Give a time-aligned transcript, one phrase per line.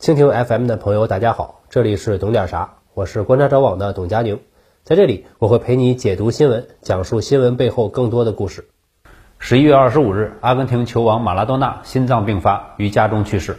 [0.00, 4.40] 蜻蜓 FM 的朋友，大家好，这里是懂点啥，我是观察者网的董佳宁，
[4.82, 8.64] 在这里我会陪你解读新闻，讲述新闻背后更多的故事。
[9.38, 13.58] 十一月二十五日，阿根廷球王马拉多纳心脏病发于家中去世。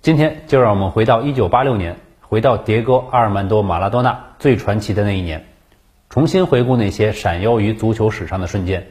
[0.00, 5.46] 今天就让我们回到一九八六年，回到迭戈·阿尔曼多·马拉多纳最传奇的那一年，
[6.08, 8.88] 重新回顾那些闪耀于足球史上的瞬间。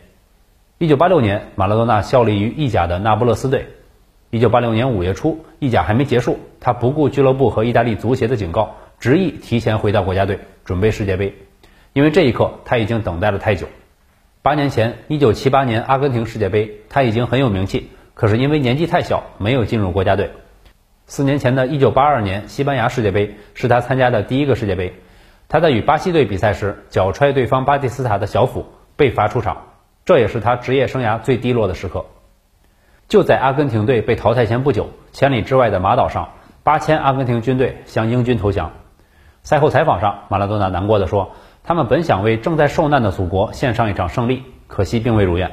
[0.78, 3.68] 一九八六年，马拉多纳效力于意甲的那不勒斯队。
[4.30, 11.36] 一九八六年五月初，意甲还没结束，他不顾俱乐部和意大利足协的警告，执意提前回到国家队，准备世界杯。
[11.92, 13.68] 因为这一刻，他已经等待了太久。
[14.44, 20.32] 八年前，一九七八年阿根廷世界杯，他已经很有名气，可是因为年纪太小，没有进入国家队。
[21.08, 24.94] 四年前的一九八二年西班牙世界杯是他参加的第一个世界杯，
[25.50, 29.64] 他在与巴西队比赛时，脚踹对方巴蒂斯塔的小腹，被罚出场，
[30.06, 32.06] 这也是他职业生涯最低落的时刻。
[33.10, 36.30] 就在阿根廷队被淘汰前不久，千里之外的马岛上，
[36.64, 38.72] 八千阿根廷军队向英军投降。
[39.44, 41.32] 赛后采访上，马拉多纳难过的说
[41.64, 45.52] ：“他们本想为正在受难的祖国献上一场胜利，可惜并未如愿。”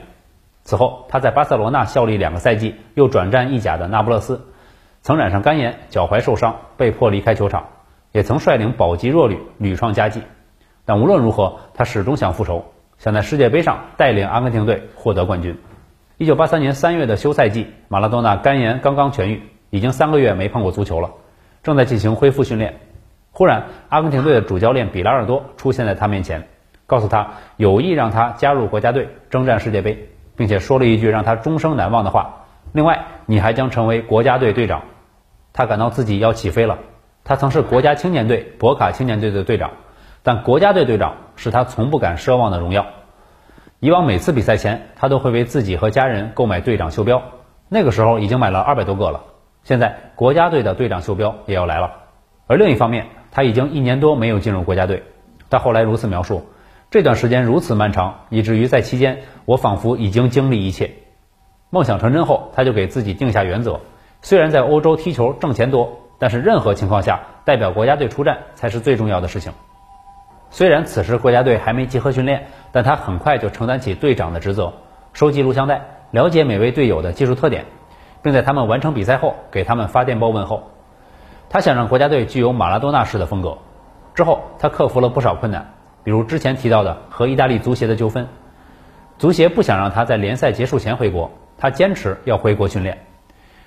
[0.64, 4.46] 此后，他在巴塞罗那效力两个赛季，又转战意甲的那不勒斯，
[5.00, 7.64] 曾染上肝炎，脚踝受伤，被迫离开球场，
[8.12, 10.22] 也曾率领保级弱旅屡创佳绩。
[10.84, 12.66] 但无论如何，他始终想复仇，
[12.98, 15.58] 想在世界杯上带领阿根廷队获得冠军。
[16.18, 21.10] 一九八三年三月的休赛季，马拉多纳肝炎刚刚痊愈，已经三个月没碰过足球了，
[21.62, 22.80] 正在进行恢复训练。
[23.30, 26.48] 忽然，阿根廷队的主教练比拉尔多出现在他面前，
[26.86, 34.82] 告诉他有意让他加入国家队征战世界杯，并且说了一句让他终生难忘的话：“另外，你还将成为国家队队长。”
[35.52, 36.78] 他感到自己要起飞了。
[37.24, 39.70] 他曾是国家青年队博卡青年队的队长，
[40.22, 42.86] 但国家队队长是他从不敢奢望的荣耀。
[43.80, 47.22] 以往每次比赛前，他都会为自己和家人购买队长袖标，
[47.68, 49.20] 那个时候已经买了二百多个了。
[49.68, 52.04] 现在国家队的队长袖标也要来了。
[52.46, 55.02] 而另一方面，他已经一年多没有进入国家队。
[55.50, 56.46] 他后来如此描述：
[56.90, 60.92] 这段时间如此漫长，以至于在期间我仿佛已经经历一切。
[61.68, 63.80] 梦想成真后，他就给自己定下原则：
[64.22, 69.52] 虽然在欧洲踢球挣钱多，但是任何情况下代表国家队出战才是最重要的事情。
[70.48, 74.72] 虽然此时国家队还没集合训练，但他很快就承担起队长的职责，
[75.12, 77.66] 收集录像带，了解每位队友的技术特点，
[78.22, 80.70] 并在他们完成比赛后给他们发电报问候。
[81.48, 83.58] 他想让国家队具有马拉多纳式的风格。
[84.14, 85.74] 之后，他克服了不少困难，
[86.04, 88.28] 比如之前提到的和意大利足协的纠纷。
[89.18, 92.98] 足协不想让他在联赛结束前回国，他坚持要回国训练。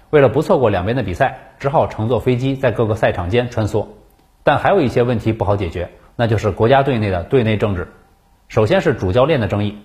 [0.10, 3.88] 为了不错过两边的比赛，只好乘坐飞机在各个赛场间穿梭。
[4.44, 5.90] 但还有一些问题不好解决。
[6.18, 7.88] 那就是国家队内的队内政治，
[8.48, 9.80] 首先是主教练的争议。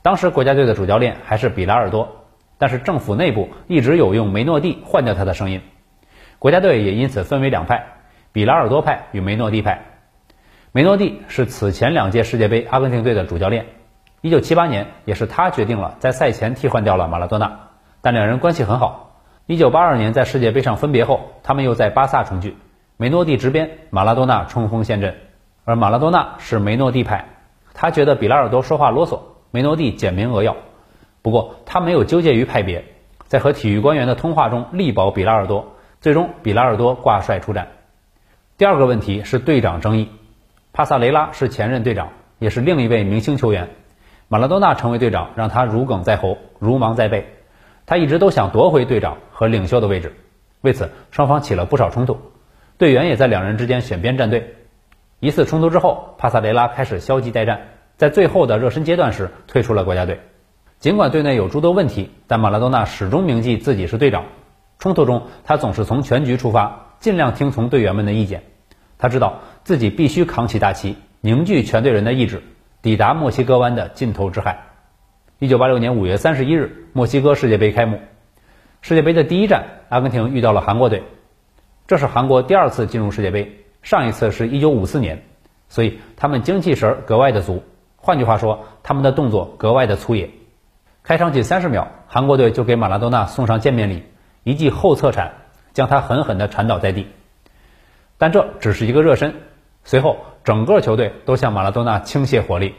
[0.00, 2.23] 当时国家队的主教练还是比拉尔多，
[2.58, 5.60] 但是政府内部一直有用梅诺蒂换掉他的声音，
[6.38, 7.84] 国家队也因此分为两派：
[8.32, 9.82] 比拉尔多派与梅诺蒂派。
[10.72, 13.66] 梅诺蒂是此前两届世界杯阿根廷队的主教练
[14.22, 17.60] ，1978年也是他决定了在赛前替换掉了马拉多纳，
[18.00, 19.20] 但两人关系很好。
[19.46, 22.56] 1982年在世界杯上分别后，他们又在巴萨重聚，
[22.96, 25.14] 梅诺蒂执鞭，马拉多纳冲锋陷阵。
[25.64, 27.26] 而马拉多纳是梅诺蒂派，
[27.72, 29.20] 他觉得比拉尔多说话啰嗦，
[29.50, 30.56] 梅诺蒂简明扼要。
[31.24, 32.84] 不过他没有纠结于派别，
[33.26, 37.68] 在和体育官员的通话中力保比拉尔多，最终比拉尔多挂帅出战。
[38.58, 40.10] 第二个问题是队长争议，
[40.74, 43.70] 帕萨雷拉是前任队长，也是另一位明星球员，
[44.28, 47.26] 马拉多纳成为队长让他如鲠在喉，如芒在背，
[47.86, 50.14] 他一直都想夺回队长和领袖的位置，
[50.60, 52.18] 为此双方起了不少冲突，
[52.76, 54.56] 队员也在两人之间选边站队。
[55.20, 57.62] 一次冲突之后，帕萨雷拉开始消极待战，
[57.96, 60.20] 在最后的热身阶段时退出了国家队。
[60.84, 64.26] 尽管队内有诸多问题，但马拉多纳始终铭记自己是队长。
[64.78, 68.42] 冲突中，他总是从全局出发，尽量听从队员们的意见。
[68.98, 72.42] 他知道自己必须扛起大旗，凝聚全队人的意志，
[72.82, 74.58] 抵达墨西哥湾的尽头之海。
[75.38, 77.98] 一九八六年五月三十一日，墨西哥世界杯开幕。
[78.82, 81.02] 世界杯的第一站，阿根廷遇到了韩国队，
[81.86, 83.64] 这是韩国第二次进入世界杯。
[83.80, 85.22] 上一次是一九五四年，
[85.70, 87.62] 所以他们精气神格外的足。
[87.96, 90.28] 换句话说，他们的动作格外的粗野。
[91.04, 94.04] 开场仅三十秒，韩国队就给马拉多纳送上见面礼，
[94.42, 95.34] 一记后侧铲，
[95.74, 97.08] 将他狠狠地铲倒在地。
[98.16, 99.34] 但这只是一个热身，
[99.84, 102.74] 随后整个球队都向马拉多纳倾泻火力。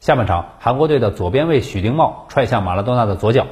[0.00, 3.46] 下半场，韩国队的左边卫许丁茂踹向马拉多纳的左脚，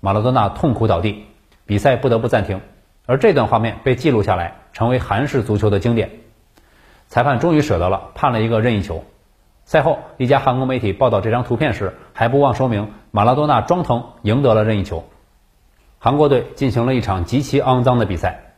[0.00, 1.24] 马拉多纳痛苦倒地，
[1.64, 2.60] 比赛不得不暂停。
[3.06, 6.10] 而这段画面被记录下来，成为韩式足球的经典。
[7.08, 9.02] 裁判终于舍得了，判了一个任意球。
[9.72, 15.02] 赛后，一家韩国媒体报道这张图片时，还不忘说明马拉多纳装疼赢得了任意球。
[15.98, 18.52] 韩国队进行了一场极其肮脏的比赛，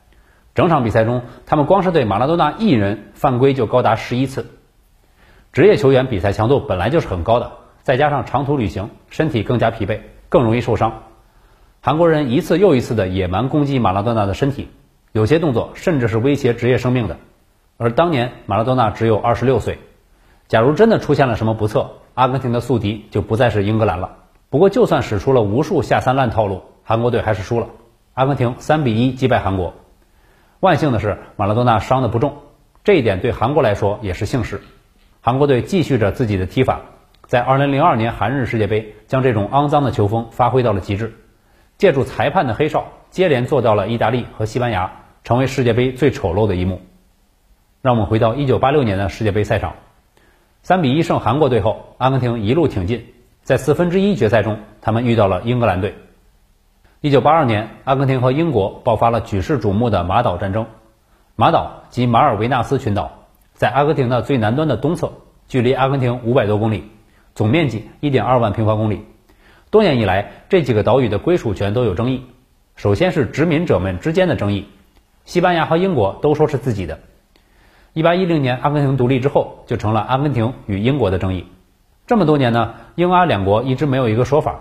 [0.56, 4.58] 整场比赛中，他们光是对马拉多纳一人犯规就高达十一次。
[5.52, 7.52] 职业球员比赛强度本来就是很高的，
[7.82, 11.04] 再加上长途旅行，身体更加疲惫，更容易受伤。
[11.80, 14.68] 韩国人一次又一次的野蛮攻击马拉多纳的身体，
[15.12, 17.18] 有些动作甚至是威胁职业生命的。
[17.76, 19.78] 而当年马拉多纳只有二十六岁，
[20.48, 24.16] 假如真的出现了什么不测，阿根廷的宿敌就不再是英格兰了。
[24.50, 27.68] 不过，就算使出了无数下三滥套路，韩国队还是输了。
[28.12, 29.74] 阿根廷三比一击败韩国。
[30.60, 32.36] 万幸的是，马拉多纳伤的不重，
[32.84, 34.60] 这一点对韩国来说也是幸事。
[35.20, 36.82] 韩国队继续着自己的踢法，
[37.26, 41.14] 在2002年韩日世界杯将这种肮脏的球风发挥到了极致，
[41.78, 44.92] 借助裁判的黑哨，接连做到了意大利和西班牙，
[45.24, 46.80] 成为世界杯最丑陋的一幕。
[47.82, 49.74] 让我们回到1986年的世界杯赛场，
[50.64, 53.04] 三比一胜韩国队后，阿根廷一路挺进。
[53.42, 55.94] 在四分之一决赛中，他们遇到了英格兰队。
[57.02, 60.64] 一九八二年，阿根廷和英国爆发了举世瞩目的马岛战争。
[61.36, 65.12] 马岛即马尔维纳斯群岛，在阿根廷的最南端的东侧，
[65.48, 66.84] 距离阿根廷五百多公里，
[67.34, 69.04] 总面积一点二万平方公里。
[69.68, 72.24] 多年以来，这几个岛屿的归属权都有争议。
[72.74, 74.66] 首先是殖民者们之间的争议，
[75.26, 77.00] 西班牙和英国都说是自己的。
[77.94, 81.46] 一八一零年阿根廷独立之后，就成了阿根廷与英国的争议。
[82.08, 84.56] 这么多年呢，英阿两国一直没有一个说法。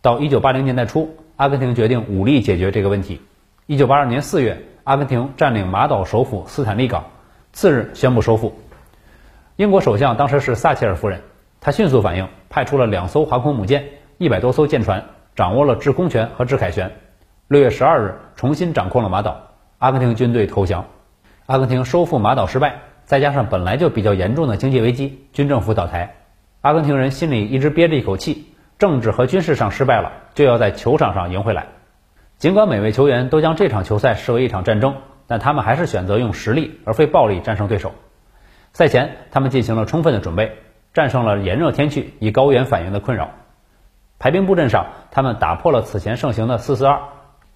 [0.00, 3.20] 到一九八零年代初，阿根廷决定武力解决这个问题。
[3.66, 7.06] 一九八二年四月，阿根廷占领马岛首府斯坦利港，
[7.52, 8.54] 次日宣布收复。
[9.56, 11.20] 英国首相当时是撒切尔夫人，
[11.60, 13.84] 她迅速反应，派出了两艘航空母舰、
[14.16, 16.92] 一百多艘舰船，掌握了制空权和制凯旋。
[17.48, 19.40] 六月十二日，重新掌控了马岛，
[19.78, 20.84] 阿根廷军队投降。
[21.50, 26.14] 阿根廷收复马岛失败，再加上本来就比较严重的经济危机，军政府倒台。
[26.60, 31.66] 阿根廷人心里一直憋着一口气，政治和军事上失败了，就要在球场上赢回来。
[32.38, 34.94] 尽管每位球员都将这场球赛视为一场战争，
[35.26, 37.94] 但他们还是选择用实力而非暴力战胜对手。
[38.72, 40.56] 赛前，他们进行了充分的准备，
[40.94, 43.30] 战胜了炎热天气以高原反应的困扰。
[44.20, 47.00] 排兵布阵上，他们打破了此前盛行的四四二，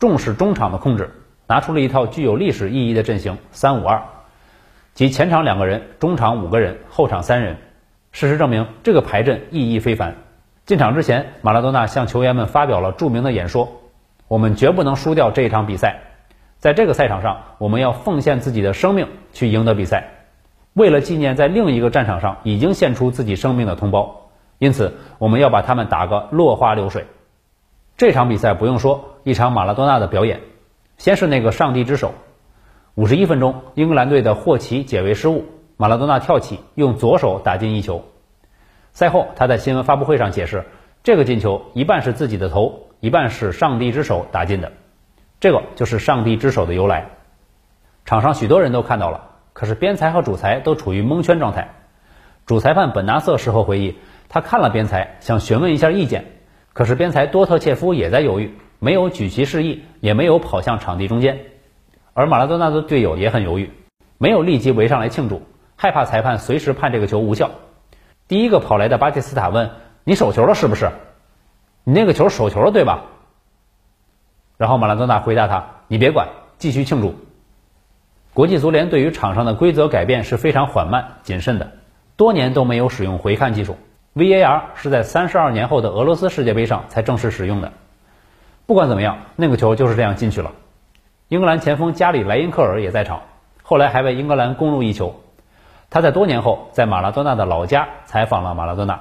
[0.00, 1.10] 重视中场的控制，
[1.46, 4.02] 拿出了一套具有历史意义的阵型三五二，
[4.94, 7.56] 即前场两个人，中场五个人，后场三人。
[8.12, 10.14] 事实证明，这个排阵意义非凡。
[10.66, 13.80] 进场之前，马拉多纳向球员们发表了著名的演说
[14.28, 16.00] ：“我们绝不能输掉这一场比赛，
[16.58, 20.10] 在这个赛场上，我们要奉献自己的生命去赢得比赛。
[20.72, 27.06] 为了纪念在另一个战场上已经献出自己生命的同胞，因此我们要把他们打个落花流水。”
[27.98, 30.40] 这场比赛不用说，一场马拉多纳的表演。
[30.96, 32.14] 先是那个上帝之手，
[32.94, 35.44] 五十一分钟，英格兰队的霍奇解围失误。
[35.76, 38.04] 马拉多纳跳起，用左手打进一球。
[38.92, 40.64] 赛后，他在新闻发布会上解释，
[41.02, 44.70] 这个进球一半是自己的头，一半是上帝之手打进的。
[45.40, 47.10] 这个就是上帝之手的由来。
[48.04, 51.74] 场上许多人都看到了，可是边裁和主裁都处于蒙圈状态。
[52.46, 53.98] 主裁判本纳瑟事后回忆，
[54.28, 56.26] 他看了边裁，想询问一下意见，
[56.72, 58.54] 可是边裁多特切夫也在犹豫，
[58.84, 61.46] 没有举旗示意，也没有跑向场地中间。
[62.12, 63.70] 而马拉多纳的队友也很犹豫，
[64.18, 65.40] 没有立即围上来庆祝。
[65.74, 67.50] 害怕裁判随时判这个球无效。
[68.28, 69.70] 第一个跑来的巴蒂斯塔问
[70.04, 70.90] ：“你手球了是不是？
[71.84, 73.04] 你那个球手球了对吧？”
[74.58, 76.28] 然后马拉多纳回答他：“你别管，
[76.58, 77.14] 继续庆祝。”
[78.34, 81.72] 国际足联对于场上的规则改变是非常缓慢、谨慎的，
[82.16, 83.78] 多年都没有使用回看技术。
[84.14, 87.72] VAR 是在三十二年后的俄罗斯世界杯上才正式使用的。
[88.66, 90.52] 不管怎么样，那个球就是这样进去了。
[91.28, 93.20] 英格兰前锋加里莱因克尔也在场，
[93.62, 95.20] 后来还为英格兰攻入一球。
[95.90, 99.00] 他在多年后在马拉多纳的老家采访了马拉多纳，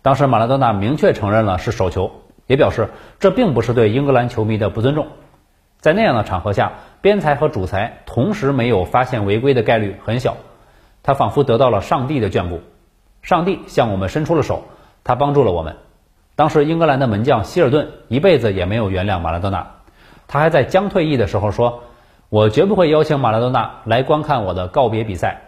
[0.00, 2.10] 当时马拉多纳明确承认了是手球，
[2.46, 2.88] 也表示
[3.20, 5.08] 这并不是对英格兰球迷的不尊重。
[5.78, 6.72] 在那样的场合下，
[7.02, 10.36] 边裁和主裁同时没有发现违规的概率很小。
[11.02, 12.60] 他仿佛得到了上帝的眷顾，
[13.22, 14.64] 上帝向我们伸出了手，
[15.04, 15.76] 他帮助了我们。
[16.36, 19.66] 当时英格兰的门将希尔顿一辈子也没有原谅马拉多纳，
[20.28, 21.82] 他还在将退役的时候说
[22.28, 25.42] ：“我绝不会邀请马拉多纳来观看我的告别比赛。”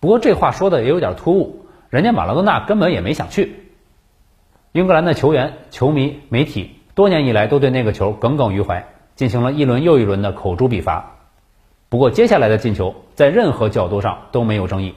[0.00, 3.70] 不过这话说的也有点突兀，人家马拉多纳根本也没想去。
[4.72, 11.12] 英格兰的球员、球迷、媒体多年以来都对那个球耿耿于怀，进行了一轮又一轮的口诛笔伐。
[11.88, 14.94] 不过接下来的进球在任何角度上都没有争议。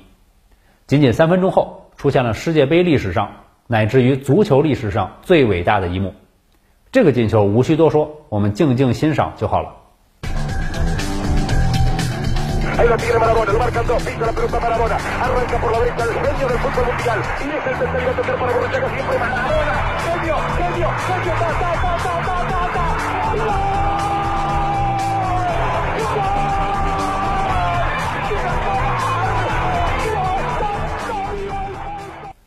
[0.88, 3.32] 仅仅三分钟后，出现了世界杯历史上
[3.68, 6.14] 乃至于足球历史上最伟大的一幕
[6.92, 9.74] 这个进球无需多说我们静静欣赏就好了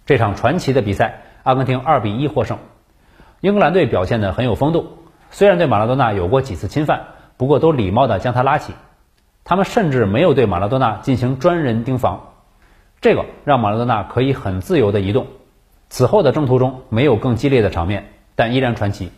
[0.09, 2.57] 这场传奇的比赛，阿根廷2比1获胜。
[3.43, 5.01] 英格兰队表现得很有风度，
[5.31, 8.73] 虽然对马拉多纳有过几次侵犯，不过都礼貌地将他拉起。
[9.45, 12.31] 他们甚至没有对马拉多纳进行专人盯防，
[13.03, 15.27] 这个让马拉多纳可以很自由地移动。
[15.91, 19.13] 此后的征途中没有更激烈的场面，但依然传奇。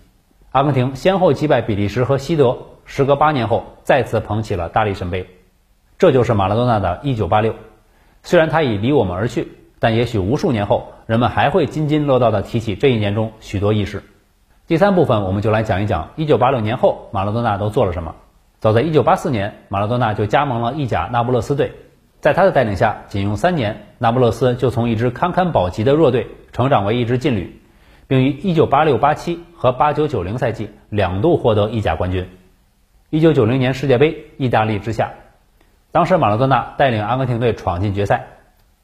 [0.50, 5.28] 阿根廷先后击败比利时和西德，时隔八年后再次捧起了大力神杯。
[6.00, 7.54] 这就是马拉多纳的一九八六。
[8.24, 14.04] 虽然他已离我们而去，但也许无数年后，人们还会津津乐道地提起这一年中许多轶事。
[14.66, 18.14] 第三部分，我们就来讲一讲一九八六年后马拉多纳都做了什么。
[18.60, 21.72] 早在1984年，马拉多纳就加盟了意甲那不勒斯队，
[22.20, 27.58] 在他的带领下，仅用三年，那不勒斯就从一支堪堪保级的弱队成长为一支劲旅，
[28.06, 32.28] 并于1986-87和89-90赛季两度获得意甲冠军。
[33.10, 35.12] 1990年世界杯，意大利之下，
[35.90, 38.26] 当时马拉多纳带领阿根廷队闯进决赛，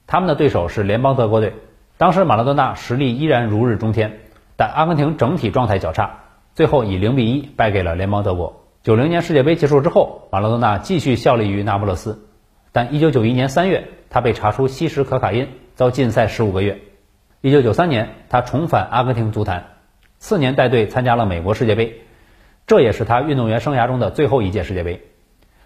[0.07, 1.55] 他们的对手是联邦德国队。
[1.99, 4.21] 当时马拉多纳实力依然如日中天，
[4.57, 6.21] 但阿根廷整体状态较差，
[6.55, 8.65] 最后以0比1败给了联邦德国。
[8.83, 12.29] 九零年世界杯结束之后，马拉多纳继续效力于那不勒斯，
[12.71, 16.79] 但一九九一年三月，他被查出吸食可卡因，遭禁赛十五个月。
[17.41, 19.65] 一九九三年，他重返阿根廷足坛，
[20.19, 22.03] 次年带队参加了美国世界杯，
[22.67, 25.03] 这也是他运动员生涯中的最后一届世界杯。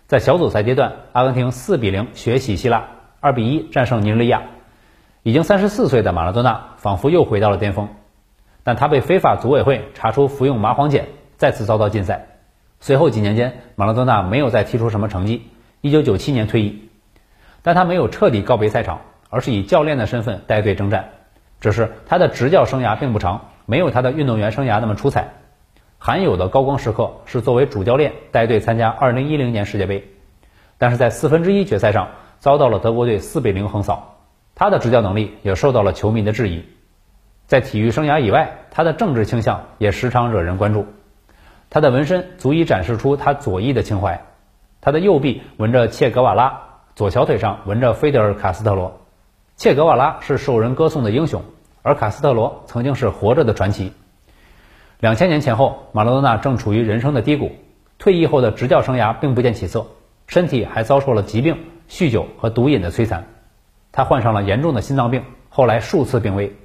[0.07, 2.89] 在小组赛阶段，阿根廷四比零血洗希腊，
[3.21, 4.43] 二比一战胜尼日利亚。
[5.23, 7.89] 已经三十四岁的马拉多纳仿佛又回到了巅峰，
[8.65, 11.05] 但他被非法组委会查出服用麻黄碱，
[11.37, 12.27] 再次遭到禁赛。
[12.81, 15.47] 随后几年间，马拉多纳没有再踢出什么成绩。
[15.83, 16.89] 一九九七年退役，
[17.61, 21.11] 但他没有彻底告别赛场，而是以教练的身份带队征战。
[21.61, 25.29] 只是他的执教生涯并不长，没有他的运动员生涯那么出彩。
[25.99, 30.09] 罕有的高光时刻是作为主教练带队参加二零一零年世界杯，
[30.79, 32.09] 但是在四分之一决赛上
[32.41, 34.17] 遭到了德国队四比零横扫。
[34.57, 36.65] 他的执教能力也受到了球迷的质疑。
[37.47, 40.87] 在体育生涯以外，他的政治倾向也时常惹人关注。
[41.71, 44.23] 他的纹身足以展示出他左翼的情怀，
[44.81, 46.63] 他的右臂纹着切格瓦拉，
[46.97, 49.01] 左小腿上纹着菲德尔·卡斯特罗。
[49.57, 51.43] 切格瓦拉是受人歌颂的英雄，
[51.83, 53.93] 而卡斯特罗曾经是活着的传奇。
[54.99, 57.53] 两千年前后，马拉多纳正处于人生的低谷，
[57.99, 59.87] 退役后的执教生涯并不见起色，
[60.27, 61.57] 身体还遭受了疾病、
[61.91, 63.27] 酗酒和毒瘾的摧残。
[63.93, 66.57] 他患上了严重的心脏病，后来数次病危，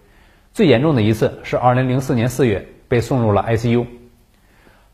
[0.54, 3.88] 最严重的一次是2004年4月被送入了 ICU。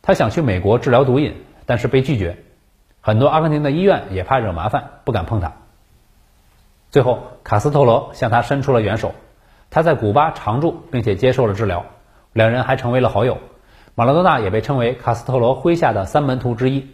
[0.02, 1.36] 他想去美国治疗毒瘾，
[1.66, 2.38] 但是被拒绝。
[3.02, 5.52] 很多阿根廷的医院也怕惹麻烦，不敢碰他。
[6.90, 9.14] 最后，卡斯特罗向他伸出了援手，
[9.70, 11.86] 他在古巴常住，并且接受了治疗，
[12.32, 13.38] 两人还成为了好友。
[13.94, 16.88] 马拉多纳也被称为卡斯特罗麾下的三门徒之一，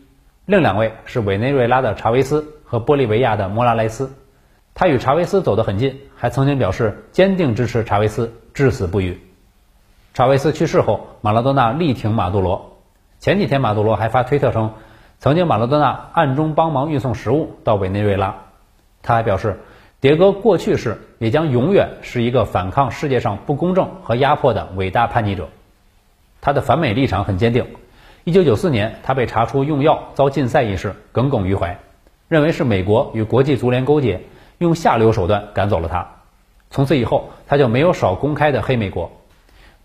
[0.46, 4.14] 另两位是委内瑞拉的查韦斯和玻利维亚的莫拉莱斯。
[4.76, 9.20] 他与查韦斯走得很近，还曾经表示坚定支持查韦斯，至死不渝。
[10.14, 12.78] 查韦斯去世后，马拉多纳力挺马杜罗。
[13.20, 14.74] 前几天，马杜罗还发推特称，
[15.18, 18.36] 曾经马拉多纳暗中帮忙运送食物到委内瑞拉。
[19.02, 19.60] 他还表示，
[20.00, 25.50] 迭戈过去式，也将永远是一个反抗世界上不公正和压迫的伟大叛逆者。
[26.42, 27.66] 他的反美立场很坚定。
[28.26, 31.80] 1994年，他被查出用药遭禁赛一事耿耿于怀，
[32.28, 34.22] 认为是美国与国际足联勾结，
[34.58, 36.08] 用下流手段赶走了他。
[36.70, 39.12] 从此以后，他就没有少公开的黑美国。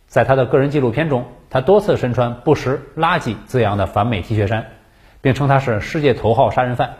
[0.07, 4.67] 在他的个人纪录片中，他多次身穿不实“垃圾”字样的反美 T 恤衫，
[5.21, 6.97] 并称他是世界头号杀人犯。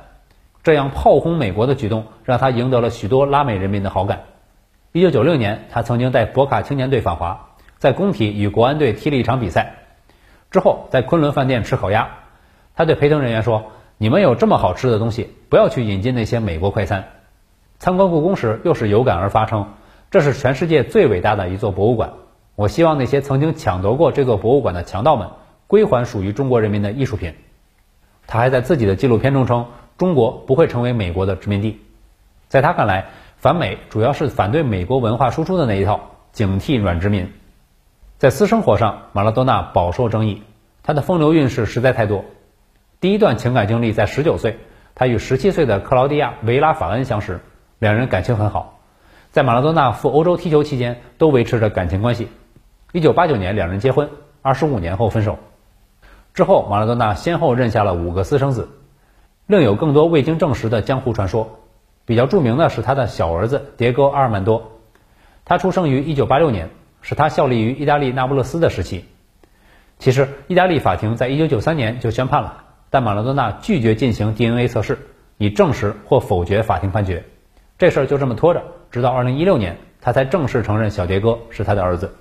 [0.63, 4.21] 这样炮轰美国的举动，让他赢得了许多拉美人民的好感。
[4.93, 9.75] 一九九六年，他曾经带博卡青年队访华，在工体与国安队踢了一场比赛。
[10.53, 12.11] 之后，在昆仑饭店吃烤鸭，
[12.77, 13.73] 他对陪同人员说
[14.03, 17.05] ：“你们有这么好吃的东西，不要去引进那些美国快餐。”
[17.79, 19.75] 参观故宫时，又是有感而发称
[20.11, 22.15] ：“这是全世界最伟大的一座博物馆。”
[22.57, 25.29] 我希望那些曾经抢夺过这座博物馆的强盗们
[25.69, 27.35] 归还属于中国人民的艺术品。
[28.27, 29.67] 他还在自己的纪录片中称，
[29.97, 31.81] 中国不会成为美国的殖民地。
[32.49, 33.07] 在他看来，
[33.37, 36.01] 反美主要是反对美国文化输出的那一套，
[36.33, 37.33] 警惕软殖民。
[38.19, 40.43] 在私生活上，马拉多纳饱受争议，
[40.83, 42.25] 他的风流韵事实在太多。
[43.03, 44.59] 第一段情感经历在19岁，
[44.95, 47.41] 他与17岁的克劳迪亚·维拉法恩相识，
[47.81, 48.79] 两人感情很好，
[49.33, 52.29] 在马拉多纳赴欧洲踢球期间都维持着感情关系。
[52.93, 54.09] 一九八九年，两人结婚，
[54.41, 55.41] 二十五年后分手。
[56.33, 58.69] 之后，马拉多纳先后认下了五个私生子，
[59.49, 61.59] 另有更多未经证实的江湖传说。
[62.05, 64.79] 比较著名的是他的小儿子迭戈·阿尔曼多，
[65.45, 69.05] 他出生于一九八六年，是他效力于意大利那不勒斯的时期。
[69.99, 72.62] 其实，意大利法庭在一九九三年就宣判了，
[72.93, 74.99] 但马拉多纳拒绝进行 DNA 测试，
[75.39, 77.25] 以证实或否决法庭判决。
[77.79, 79.79] 这事儿就这么拖着，直到二零一六年。
[80.03, 82.15] 他才正式承认小迭戈是他的儿子。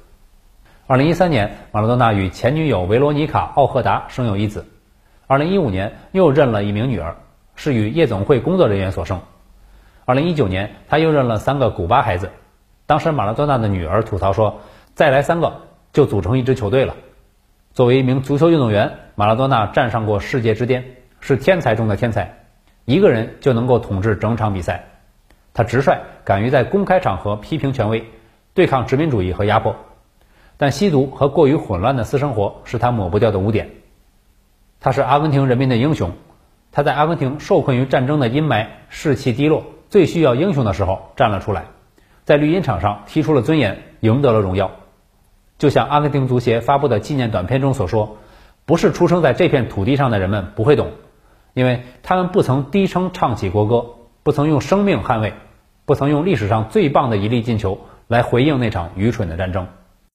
[0.87, 4.65] 二零一三年，马拉多纳与前女友维罗妮卡·奥赫达生有一子。
[5.27, 7.17] 二零一五年，又认了一名女儿，
[7.55, 9.19] 是与夜总会工作人员所生。
[10.05, 12.29] 二零一九年，他又认了三个古巴孩子。
[12.85, 14.61] 当时马拉多纳的女儿吐槽说
[14.95, 16.95] ：“再来三个就组成一支球队了。”
[17.73, 20.83] 作为一名足球运动员，马拉多纳站上过世界之巅，
[21.19, 22.33] 是天才中的天才，
[22.85, 24.83] 一个人就能够统治整场比赛。
[25.53, 28.05] 他直率，敢于在公开场合批评权威，
[28.53, 29.75] 对抗殖民主义和压迫。
[30.57, 33.69] 但吸毒和过于混乱的私生活是他抹不掉的污点。
[34.79, 36.11] 他是阿根廷人民的英雄，
[36.71, 41.65] 他在阿根廷受困于战争的阴霾，士气低落，最需要英雄的时候站了出来。
[42.23, 44.71] 在绿茵场上踢出了尊严，赢得了荣耀。
[45.57, 48.17] 就像阿根廷足协发布的纪念短片中所说
[48.71, 50.91] ：“不是出生在这片土地上的人们不会懂，
[51.53, 53.85] 因为他们不曾低声唱起国歌，
[54.23, 55.33] 不曾用生命捍卫，
[55.83, 59.67] 不曾用历史上最棒的一粒进球来回应那场愚蠢的战争。”